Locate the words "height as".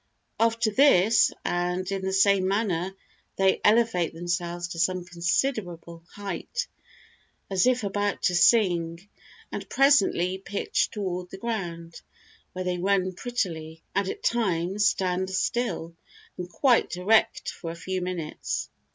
6.15-7.67